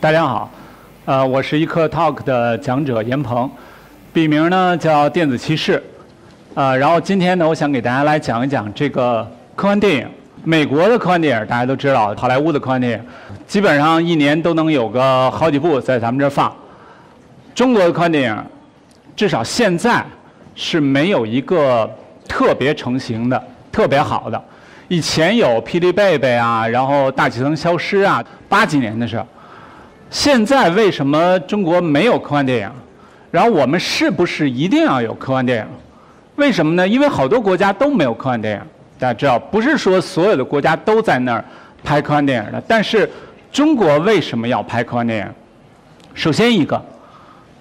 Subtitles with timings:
[0.00, 0.50] 大家好，
[1.04, 3.50] 呃，我是一课 Talk 的讲者严鹏，
[4.14, 5.82] 笔名呢叫电子骑士，
[6.54, 10.08] 呃，然后今天呢，我想给大家来讲一讲这个科幻电影。
[10.42, 13.04] 美国的科幻电影大家都知道，好莱坞的科幻电影
[13.46, 16.50] 基本上一年都能有个好几部在咱们这儿放。
[17.54, 18.44] 中国的科幻电影
[19.14, 20.02] 至少现在
[20.54, 21.88] 是没有一个
[22.26, 24.42] 特别成型的、特别好的。
[24.88, 29.22] 以前有《霹雳贝贝》啊，然后《大气层消失》啊，八几年的事。
[30.10, 32.70] 现在为什么中国没有科幻电影？
[33.30, 35.66] 然后我们是不是一定要有科幻电影？
[36.34, 36.86] 为什么呢？
[36.86, 38.60] 因为好多国家都没有科幻电影。
[38.98, 41.44] 大家知道，不是说所有的国家都在那儿
[41.84, 42.60] 拍科幻电影的。
[42.66, 43.08] 但是
[43.52, 45.26] 中国为什么要拍科幻电影？
[46.12, 46.84] 首先一个，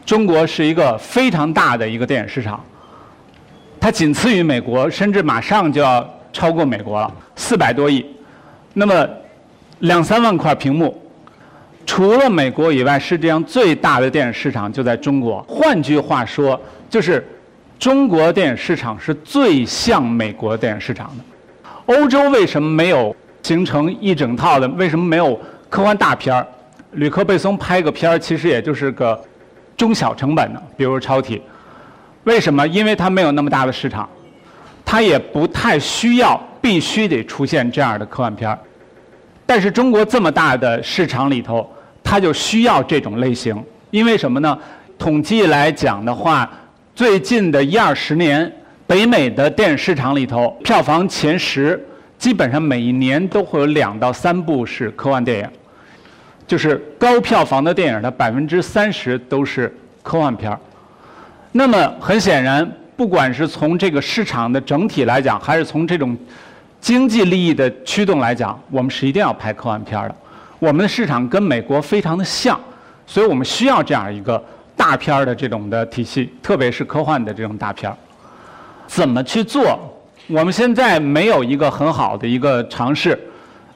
[0.03, 2.59] 中国是一个非常大的一个电影市场，
[3.80, 6.03] 它仅次于美国，甚至马上就要
[6.34, 8.03] 超过美国了，四百多亿。
[8.73, 9.08] 那么
[9.80, 11.00] 两三万块屏幕。
[11.90, 15.44] 除了美国以外，世界上最大的电影市场就在中国。
[15.48, 17.28] 换句话说，就是
[17.80, 21.23] 中国电影市场是最像美国电影市场的。
[21.88, 24.68] 欧洲为什么没有形成一整套的？
[24.68, 25.38] 为什么没有
[25.68, 26.46] 科幻大片儿？
[26.92, 29.20] 吕克·贝松拍个片儿，其实也就是个
[29.76, 31.38] 中小成本的，比如《超体》。
[32.24, 32.68] 为什么？
[32.68, 34.08] 因为它没有那么大的市场，
[34.86, 38.59] 它也不太需要必须得出现这样的科幻片儿。
[39.48, 41.68] 但是中国这么大的市场里头，
[42.10, 43.56] 它就需要这种类型，
[43.92, 44.58] 因为什么呢？
[44.98, 46.50] 统计来讲的话，
[46.96, 48.52] 最近的一二十年，
[48.88, 51.80] 北美的电影市场里头，票房前十
[52.18, 55.48] 基本上每一年都会有两到三部是科幻电影，
[56.48, 59.72] 就是高票房的电影的百分之三十都是
[60.02, 60.60] 科幻片儿。
[61.52, 66.18] 那么很显然，不管是从这个市场的整体来讲，还是从这种
[66.82, 70.16] 经济利益的驱动来讲，我们是一定要拍科幻片儿的。
[70.60, 72.60] 我们的市场跟美国非常的像，
[73.08, 74.44] 所以我们需要这样一个
[74.75, 77.97] 大片儿的这种的体系，特别是科幻的这种大片儿。
[78.86, 79.80] 怎么去做？
[80.28, 83.18] 我们现在没有一个很好的一个尝试。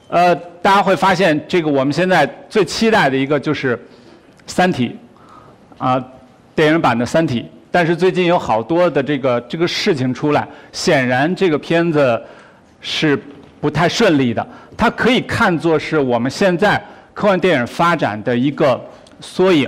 [0.08, 3.76] 呃，大家会发现，这个我们现在最期待的一个就是
[4.46, 4.96] 《三体》，
[5.84, 6.04] 啊，
[6.54, 7.40] 电影版的《三体》。
[7.70, 12.22] 但是最近有好多的这个这个事情出来，显然这个片子
[12.80, 13.20] 是
[13.64, 14.46] 不太顺利的。
[14.76, 16.76] 它可以看作是我们现在
[17.14, 18.78] 科幻电影发展的一个
[19.20, 19.66] 缩影。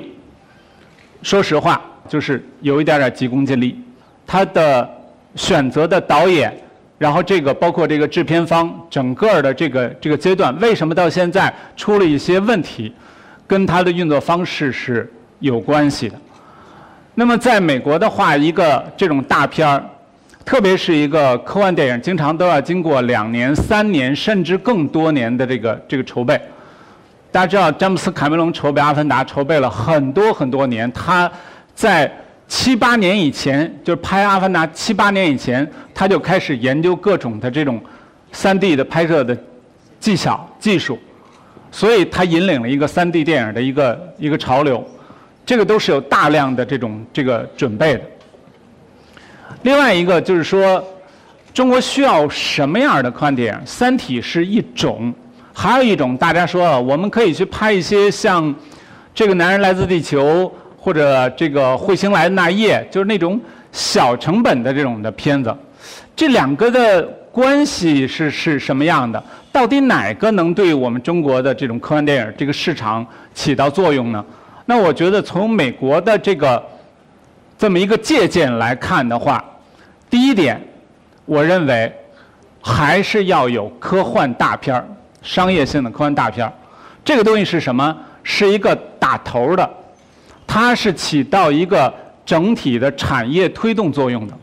[1.23, 3.83] 说实话，就是有一点点急功近利。
[4.27, 4.87] 它的
[5.35, 6.55] 选择的导演，
[6.99, 12.93] 然后这个包括这个制片方，整个的这个这个阶段，为什么到现在出了一些问题，
[13.47, 16.17] 跟它的运作方式是有关系的。
[17.15, 19.83] 那么在美国的话，一个这种大片儿。
[20.47, 26.41] 特别是一个科幻电影，经常都要经过两年、三年，甚至更多年的这个这个筹备。
[27.33, 30.91] 大家知道，詹姆斯·卡梅隆筹备《阿凡达》筹备了很多很多年。
[30.93, 31.29] 他
[31.75, 32.11] 在
[32.47, 37.83] 七八年以前，就是拍《阿凡达》七八年以前，他就开始研究各种的这种
[38.31, 39.37] 三 D 的拍摄的
[39.99, 40.97] 技巧、技术，
[41.73, 44.87] 所以他引领了一个三 D 电影的一个一个潮流。
[45.45, 48.01] 这个都是有大量的这种这个准备的。
[49.63, 50.83] 另外一个就是说，
[51.53, 53.61] 中国需要什么样的科幻电影？
[53.67, 55.13] 《三体》是一种，
[55.53, 58.45] 还有一种大家说，我们可以去拍一些像
[59.15, 60.45] 《这个男人来自地球》
[60.79, 63.41] 或者这个《彗星来的那夜》，就是那种
[63.73, 65.53] 小成本的这种的片子。
[66.15, 67.03] 这两个的
[67.33, 69.23] 关系是是什么样的？
[69.51, 74.25] 到底哪个能对我们中国的这种科幻电影这个市场起到作用呢？
[74.67, 76.63] 那我觉得从美国的这个。
[77.59, 79.43] 这么一个借鉴来看的话，
[80.11, 80.61] 第一点，
[81.25, 81.91] 我认为
[82.61, 84.87] 还是要有科幻大片儿，
[85.23, 86.53] 商业性的科幻大片儿。
[87.03, 87.97] 这个东西是什么？
[88.23, 89.69] 是一个打头的，
[90.47, 91.93] 它是起到一个
[92.27, 94.35] 整体的产业推动作用的。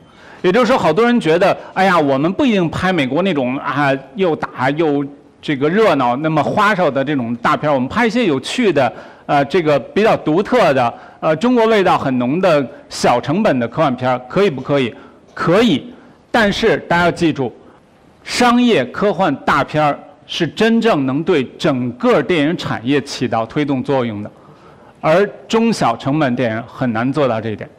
[0.41, 5.06] 也就是说，好多人觉得，哎呀，我们不一定拍美国那种啊又打又
[5.42, 8.92] 这个热闹、那么花哨的这种大片儿，我们拍一些有趣的。
[9.25, 14.93] 呃，这个比较独特的，呃，中国味道很浓的小成本的科幻片可以不可以？
[15.33, 15.93] 可以，
[16.29, 17.51] 但是大家要记住，
[18.23, 19.97] 商业科幻大片儿
[20.27, 24.29] 是真正能对整个电影产业起到推动作用的，
[24.99, 27.69] 而中小成本电影很难做到这一点。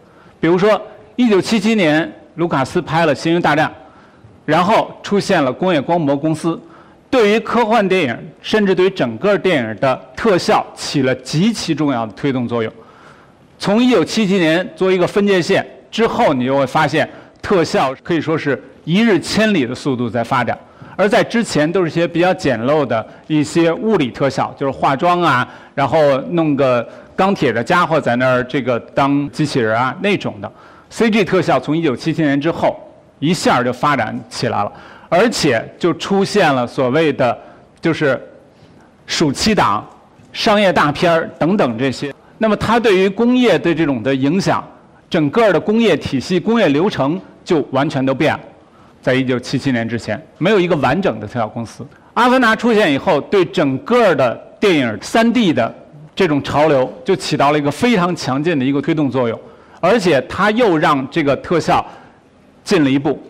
[0.41, 0.81] 比如说，
[1.17, 3.69] 一九七七年，卢卡斯拍了《星球大战》，
[4.45, 6.61] 然后出现了工业光魔公司。
[7.15, 12.73] 对于科幻电影，甚至对于整个电影的特效起了极其重要的推动作用。
[13.57, 17.09] 从1977年作为一个分界线之后，你就会发现
[17.41, 20.59] 特效可以说是一日千里的速度在发展。
[20.97, 26.85] 而在之前都是一些比较简陋的一些物理特效，就是化妆啊，然后弄个
[27.15, 30.53] 钢铁的家伙在那儿这个当机器人啊那种的。
[30.91, 32.77] CG 特效从1977年之后
[33.21, 34.73] 一下就发展起来了，
[35.15, 37.39] 而且就出现了所谓的
[37.81, 38.21] 就是
[39.07, 39.87] 暑期档、
[40.33, 42.13] 商业大片儿等等这些。
[42.37, 44.67] 那么它对于工业的这种的影响，
[45.09, 48.41] 整个的工业体系、工业流程就完全都变了。
[49.01, 51.87] 在一九七七年之前，没有一个完整的特效公司。
[52.15, 55.73] 阿凡达出现以后，对整个的电影三 D 的
[56.17, 59.39] 这种潮流就起到了一个非常强劲的一个推动作用，
[59.79, 61.87] 而且它又让这个特效
[62.65, 63.23] 进了一步。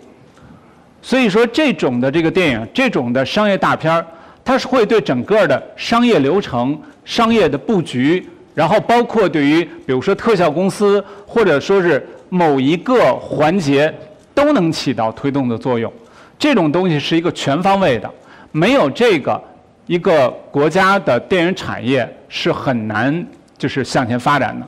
[1.05, 4.07] 所以说，这种的这个电影，这种的商业大片儿，
[4.43, 13.95] 它是会对整个的商业流程、商业的布局，然后包括对于比如说特效公司或者说是某一个环节。
[14.37, 15.91] 都能起到推动的作用，
[16.37, 18.11] 这种东西是一个全方位的，
[18.51, 19.41] 没有这个，
[19.87, 23.25] 一个国家的电影产业是很难
[23.57, 24.67] 就是向前发展的。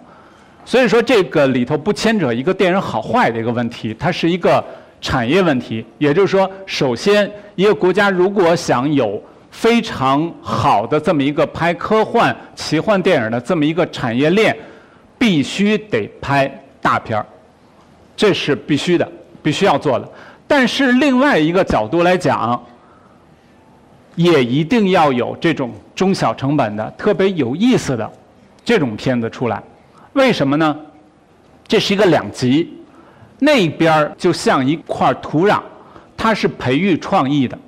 [0.64, 4.64] 所以说这个里头不牵扯一个电影好坏的一个问题，它是一个
[5.00, 5.84] 产业问题。
[5.98, 14.56] 也就是说，首先一个国家如果想有非常好的这么一个拍科幻、奇幻电影的这么一个产业链，
[15.18, 16.50] 必须得拍
[16.80, 17.26] 大片儿，
[18.16, 19.08] 这是必须的。
[19.42, 20.08] 必须要做的，
[20.48, 22.60] 但是另外一个角度来讲，
[24.16, 28.10] 也一定要有这种中小成本的、特别有意思的
[28.64, 29.62] 这种片子出来。
[30.14, 30.76] 为什么呢？
[31.68, 32.76] 这是一个两极，
[33.38, 35.60] 那边就像一块土壤，
[36.16, 37.58] 它是培育创意的，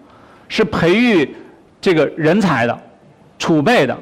[0.49, 1.35] 是培育
[1.81, 2.79] 这个人才的、
[3.39, 3.97] 储备的、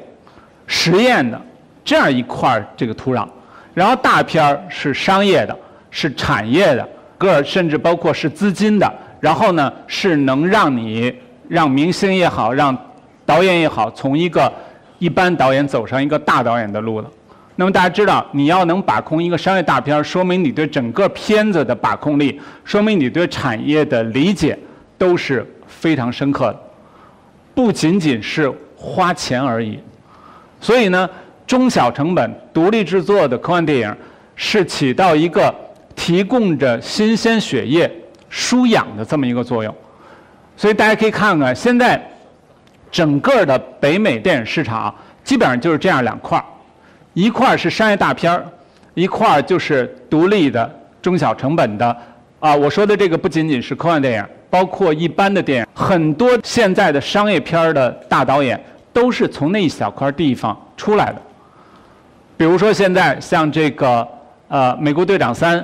[0.65, 1.41] 实验的
[1.83, 3.27] 这样一块这个土壤。
[3.73, 5.57] 然后大片是商业的，
[5.91, 6.87] 是产业的。
[7.19, 8.87] 个甚至包括是资金的，
[9.19, 11.11] 然后呢是能让你
[11.47, 12.77] 让明星也好，让
[13.25, 14.53] 导演也好，从一个
[14.99, 17.09] 一般导演走上一个大导演的路的。
[17.57, 24.57] 那么大家知道，你要能把控一个商业大片，说明你对整个片子的把控力，说明你对产业的理解
[24.97, 26.59] 都是非常深刻的，
[27.53, 29.77] 不仅仅是花钱而已。
[30.61, 31.09] 所以呢，
[31.45, 33.95] 中小成本独立制作的科幻电影
[34.37, 35.53] 是起到一个。
[35.99, 37.91] 提供着新鲜血液、
[38.29, 39.75] 输氧的这么一个作用，
[40.55, 41.99] 所以大家可以看看，现在
[42.91, 44.93] 整个的北美电影市场
[45.23, 46.45] 基本上就是这样两块儿，
[47.17, 48.45] 一块儿是商业大片儿，
[48.93, 50.71] 一块儿就是独立的
[51.01, 51.97] 中小成本的。
[52.39, 61.15] 啊，我说的这个不仅仅是科幻电影，包括一般的电影，很多现在的商业片儿的大导演都是从那一小块地方出来的。
[62.37, 64.07] 比如说现在像这个
[64.47, 65.59] 呃《美国队长三》。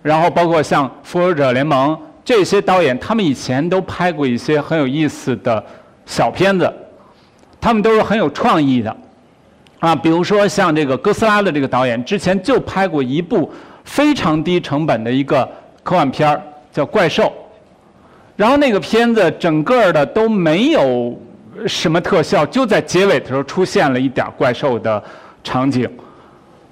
[0.00, 1.90] 然后包括像《复仇者联盟》
[2.24, 5.62] 这些导演，他们以前都拍过一些很有意思的
[6.06, 6.72] 小片子，
[7.60, 8.96] 他们都是很有创意的，
[9.80, 13.50] 啊，比如说像这个哥斯拉的这个导演，之前就拍过一部
[13.84, 15.48] 非常低成本的一个
[15.82, 16.42] 科幻片儿，
[16.72, 17.24] 叫《怪兽》，
[18.36, 21.16] 然后那个片子整个的都没有
[21.66, 25.02] 什么特效，就在结尾的时候出现了一点怪兽的
[25.44, 25.88] 场景，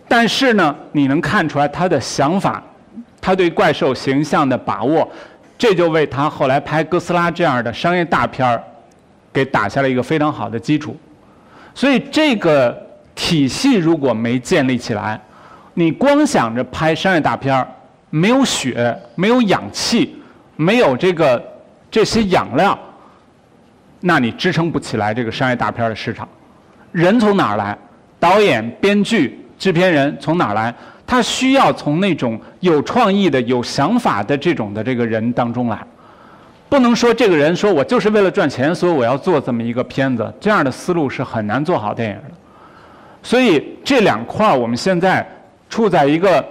[0.09, 2.63] 但是呢，你能看出来他的想法。
[3.19, 5.11] 他对怪兽形象的把握，
[5.59, 8.63] 这就为他后来拍哥斯拉这样的商业大片儿，
[9.33, 10.97] 给打下了一个非常好的基础。
[11.75, 12.86] 所以这个
[13.17, 15.21] 体系如果没建立起来，
[15.75, 17.67] 你光想着拍商业大片儿，
[18.11, 20.17] 没有血，没有氧气，
[20.55, 21.43] 没有这个
[21.91, 22.79] 这些养料，
[24.01, 26.29] 那你支撑不起来这个商业大片的市场。
[26.93, 27.77] 人从哪儿来？
[28.21, 30.73] 导演、编剧、制片人从哪儿来？
[31.07, 35.79] 他需要从那种有创意的、有想法的这种的这个人当中来，
[36.69, 42.35] 不能说这个人说我就是为了赚钱，所以我要做这么一个片子，这样的思路是很难做好电影的。
[43.27, 45.27] 所以这两块儿我们现在
[45.69, 46.45] 处在一个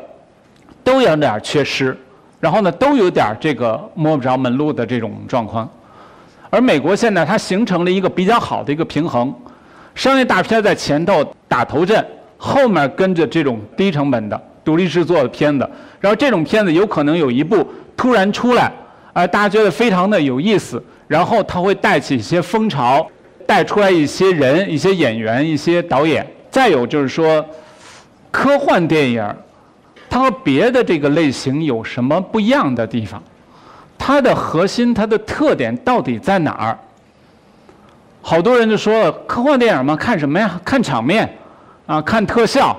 [0.84, 1.98] 都有点缺失，
[2.38, 5.70] 然后呢都有点这个摸不着门路的这种状况。
[6.50, 9.34] 而美国现在它形成了一个比较好的一个平衡，
[9.94, 12.06] 商业大片在前头打头阵。
[12.38, 15.68] 后面跟着这种低成本的独立制作的片子，
[16.02, 17.66] 然后这种片子有可能有一部
[17.96, 18.70] 突然出来，
[19.14, 23.10] 啊，大家觉得非常的有意思，然后它会带起一些风潮，
[23.48, 26.28] 带出来一些人、一些演员、一些导演。
[26.56, 27.46] 再有就是说，
[28.32, 29.36] 科幻电影，
[30.10, 33.22] 它和别的这个类型有什么不一样的地方？
[33.98, 36.80] 它的核心、它的特点到底在哪儿？
[38.22, 40.58] 好多人就说了科幻电影嘛，看什么呀？
[40.64, 41.30] 看场面。
[41.88, 42.74] 啊，看特效，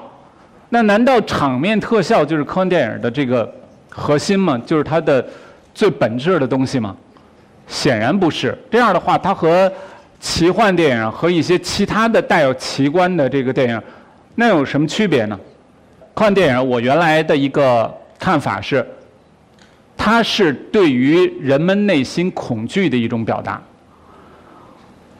[0.70, 3.54] 那难道场面特效就是科幻电影的这个
[3.90, 4.58] 核心吗？
[4.64, 5.22] 就是它的
[5.74, 6.96] 最本质的东西吗？
[7.68, 8.58] 显然不是。
[8.70, 9.70] 这样的话，它和
[10.26, 13.80] 奇幻电影和一些其他的带有奇观的这个电影，
[14.34, 15.38] 那有什么区别呢？
[16.14, 18.84] 科幻电影，我原来的一个看法是，
[19.96, 23.62] 它是对于人们内心恐惧的一种表达。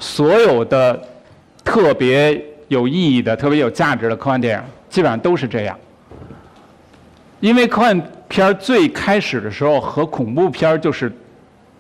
[0.01, 1.01] 所有的
[1.65, 5.79] 特别有意义的、特别有价值的科幻电影，基本上都是这样。
[7.39, 11.13] 因为科幻片最开始的时候和恐怖片就是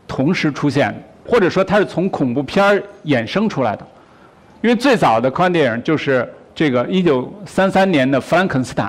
[0.06, 3.86] 同时出现的，或者说它是从恐怖片衍生出来的。
[4.62, 8.86] 因为最早的科幻电影就是这个1933年的《弗兰肯斯坦》，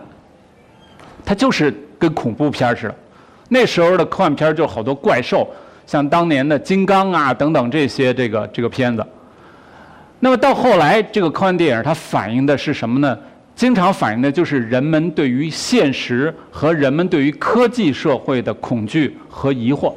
[1.25, 2.96] 它就是跟恐怖片似的。
[3.50, 5.48] 那时候的科幻片就好多怪兽，
[5.86, 9.06] 像当年的《金刚》啊等等这些这个这个片子。
[10.20, 13.17] 那么到后来，这个科幻电影它反映的是什么呢？
[13.56, 19.91] 经常反映的就是人们对于现实和人们对于科技社会的恐惧和疑惑。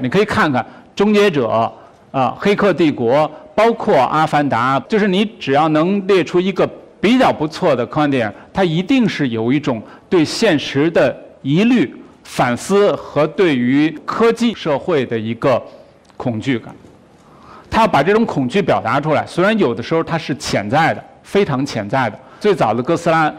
[0.00, 0.62] 你可以看看
[0.96, 1.72] 《终结者》啊，
[2.40, 3.14] 《黑客帝国》，
[3.54, 15.62] 包括《阿凡达》，就是你只要能列出一个比较不错的科幻电影，它一定是有一种对现实的疑虑、反思和对于科技社会的一个
[16.16, 16.74] 恐惧感。
[17.68, 22.18] 他要把这种恐惧表达出来，虽然有的时候它是潜在的，非常潜在的。
[22.40, 23.30] 最早的哥斯拉，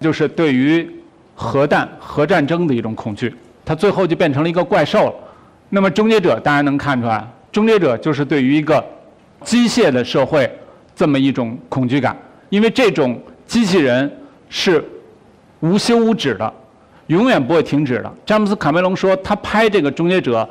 [0.00, 0.86] 就是对于
[1.34, 5.14] 核弹、核战争的一种恐惧，它最后就变成了一个怪兽了。
[5.68, 8.84] 那么终结者，大家能看出来，终结者就是对于一个
[9.44, 10.50] 机械的社会
[10.94, 12.16] 这么一种恐惧感，
[12.48, 14.10] 因为这种机器人
[14.48, 14.84] 是
[15.60, 16.52] 无休无止的，
[17.08, 18.12] 永远不会停止的。
[18.24, 20.48] 詹姆斯卡梅隆说，他拍这个终结者，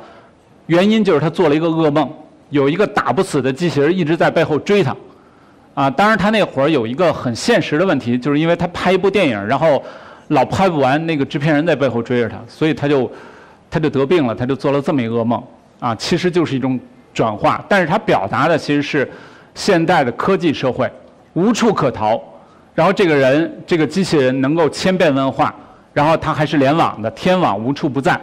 [0.66, 2.10] 原因就是他做了一个噩梦。
[2.50, 4.96] 有一个打不死的机器人一直在背后追他，
[5.74, 9.82] 啊，当然他那会儿有一个很现实的问题，就是因为他拍一部电影，然后
[10.28, 13.10] 老拍不完，那个制片人在背后追着他，所以他就
[13.70, 15.42] 他就得病了，他就做了这么一个噩梦，
[15.80, 16.78] 啊，其实就是一种
[17.12, 19.10] 转化，但是他表达的其实是
[19.54, 20.90] 现代的科技社会
[21.34, 22.20] 无处可逃，
[22.74, 25.54] 然后这个人这个机器人能够千变万化，
[25.92, 28.20] 然后他还是联网的，天网无处不在，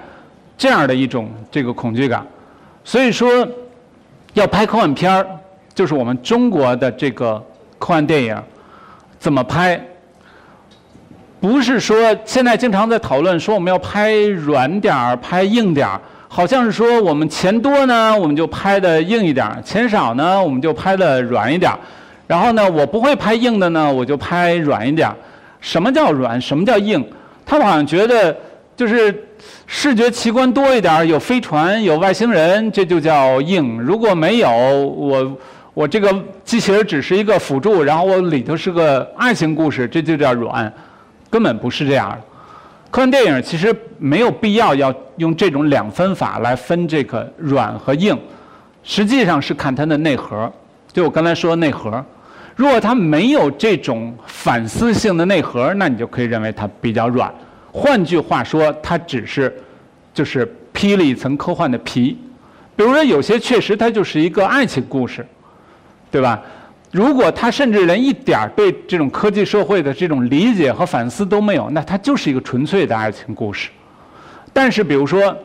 [0.58, 2.26] 这样的一种这个恐惧感，
[2.84, 3.48] 所以说。
[4.36, 5.28] 要拍科幻片儿，
[5.76, 7.36] 就是我们中国的这个
[7.78, 8.36] 科幻电影
[9.20, 9.80] 怎么拍？
[11.44, 21.78] 不是说现在经常在讨论说我们要拍软点儿、拍硬点儿，好像是说我们钱多呢，我们就拍的硬一点儿；钱少呢，我们就拍的软一点儿。
[22.28, 25.16] 然后呢，我不会拍硬的呢，我就拍软一点儿。
[25.60, 26.40] 什么叫软？
[26.40, 27.06] 什么叫硬？
[27.46, 28.34] 他们好像觉得
[28.78, 29.14] 就是。
[29.68, 33.78] 视觉奇观多一点儿，有飞船，有外星人，这就叫硬。
[33.82, 35.38] 如果没有，我
[35.74, 36.14] 我这个
[36.46, 40.72] 机器人只是一个辅助，然后我里头是个爱情故事，这就叫软，
[41.34, 42.18] 根本不是这样的。
[42.92, 48.16] 科幻电影其实没有必要要用这种两分法来分这个软和硬，
[48.84, 50.52] 实际上是看它的内核。
[50.92, 52.06] 就我刚才说的内核，
[52.56, 57.34] 如果它没有这种反思性的内核，那你就可以认为它比较软。
[57.72, 59.52] 换句话说，它只是
[60.14, 62.16] 就是披了一层科幻的皮。
[62.76, 65.26] 比如说，有些确实它就是一个爱情故事，
[66.12, 66.40] 对吧？
[66.94, 73.72] 如果他甚至连一点儿对这种科技社会的这种理解和反思都没有，那它就是一个纯粹的爱情故事。
[74.54, 75.36] 但是，比如说，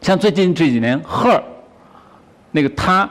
[0.00, 1.38] 像最近这几年《Her》
[2.50, 3.08] 那个他，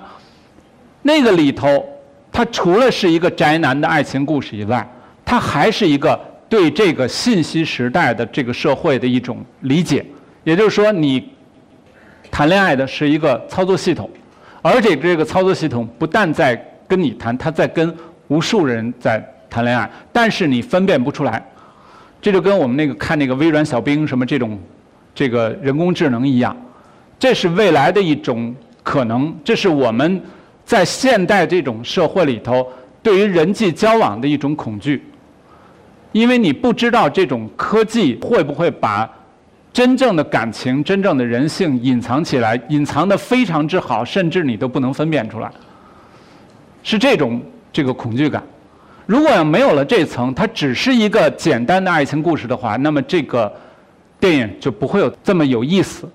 [1.02, 1.84] 那个里头，
[2.30, 4.86] 他除了是一个宅男的爱情故事以外，
[5.24, 6.20] 他还是一个。
[6.52, 10.06] 对这个信息时代的这个社会的一种理解，
[10.44, 11.30] 也就是说，你
[12.30, 14.10] 谈恋爱的是一个操作系统，
[14.62, 16.62] 而且这个操作系统不但在
[16.92, 17.96] 跟你谈，他在跟
[18.28, 21.42] 无数人在谈恋爱，但是你分辨不出来。
[22.22, 24.60] 这就跟我们那个看那个微软小冰什么这种
[25.16, 26.54] 这个人工智能一样，
[27.18, 30.22] 这是未来的一种可能，这是我们
[30.66, 32.68] 在现代这种社会里头
[33.02, 35.02] 对于人际交往的一种恐惧。
[36.12, 39.10] 因为你不知道这种科技会不会把
[39.72, 45.50] 真正的感情、真正的人性隐藏起来，隐藏的非常之好，甚至你都不能分辨出来，
[46.84, 48.44] 是这种这个恐惧感。
[49.06, 53.52] 如果要没有了这层，它只是一个简单的爱情故事的话，那么这个
[54.20, 56.10] 电影就不会有这么有意思。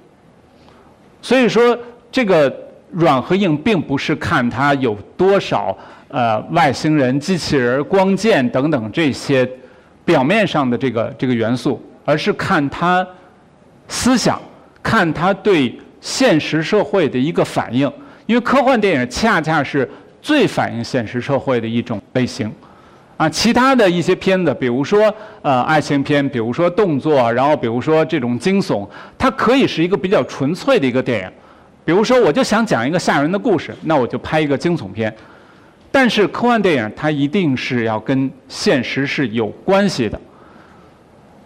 [1.20, 1.76] 所以说，
[2.10, 2.54] 这个
[2.90, 5.76] 软和硬并不是看它有多少
[6.08, 9.48] 呃外星人、机器人、光剑等等这些。
[10.06, 13.04] 表面上的这个这个元素，而是看他
[13.88, 14.40] 思想，
[14.80, 17.92] 看他对现实社会的一个反应。
[18.26, 19.90] 因为科幻电影恰恰是
[20.26, 22.52] 最反映现实社会的一种类型，
[23.16, 28.84] 啊，其他的一些片子，比如说呃爱情片，比如说动作，然后比如说这种惊悚，
[29.16, 31.30] 它可以是一个比较纯粹的一个电影，
[31.84, 35.14] 比如说，我就想讲一个吓人的故事，那我就拍一个惊悚片。
[35.92, 40.20] 但是科幻电影它一定是要跟现实是有关系的。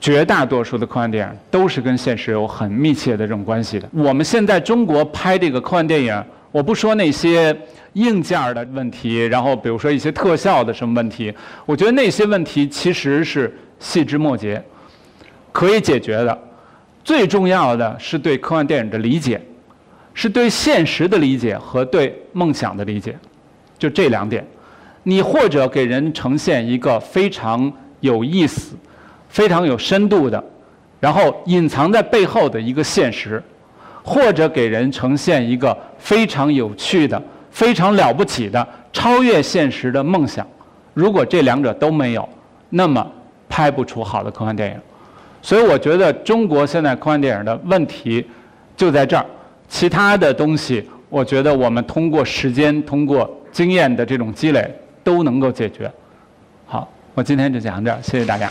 [0.00, 3.86] 绝大多数的科幻电影都是跟现实有很密切的这种关系的。
[3.92, 7.54] 我们现在中国拍这个科幻电影，我不说那些
[7.94, 11.32] 硬件的问题，然后比如说一些特效的什么问题，
[11.66, 14.62] 我觉得那些问题其实是细枝末节，
[15.52, 16.38] 可以解决的。
[17.02, 19.40] 最重要的是对科幻电影的理解，
[20.14, 23.18] 是对现实的理解和对梦想的理解。
[23.78, 24.46] 就这两点，
[25.02, 28.76] 你或者给人呈现一个非常有意思、
[29.28, 30.44] 非常有深度的，
[31.00, 33.42] 然后隐藏在背后的一个现实，
[34.02, 37.20] 或者给人呈现一个非常有趣的、
[37.50, 40.46] 非常了不起的、超越现实的梦想。
[40.94, 42.28] 如果这两者都没有，
[42.68, 43.06] 那么
[43.48, 44.76] 拍不出好的科幻电影。
[45.42, 48.26] 所以我觉得中国现在科幻电影的问题
[48.76, 49.24] 就在这儿，
[49.68, 53.28] 其他的东西，我觉得我们通过时间，通过。
[53.52, 55.90] 经验的这种积累都能够解决。
[56.66, 58.48] 好，我今天就讲到这儿，谢谢大家。